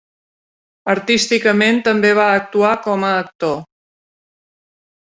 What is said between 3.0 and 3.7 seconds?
a actor.